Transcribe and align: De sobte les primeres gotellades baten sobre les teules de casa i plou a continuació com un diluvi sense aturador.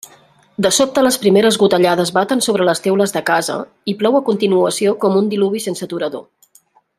De 0.65 0.69
sobte 0.75 1.01
les 1.07 1.17
primeres 1.25 1.59
gotellades 1.63 2.11
baten 2.15 2.41
sobre 2.45 2.67
les 2.69 2.81
teules 2.87 3.13
de 3.17 3.23
casa 3.29 3.59
i 3.93 3.95
plou 4.01 4.19
a 4.21 4.25
continuació 4.31 4.95
com 5.05 5.21
un 5.21 5.29
diluvi 5.35 5.63
sense 5.67 5.89
aturador. 5.89 6.27